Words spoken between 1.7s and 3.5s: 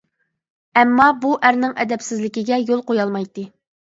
ئەدەپسىزلىكىگە يول قويالمايتتى.